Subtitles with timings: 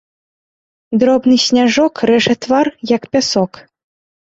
[1.03, 2.67] Дробны сняжок рэжа твар
[2.97, 3.51] як пясок.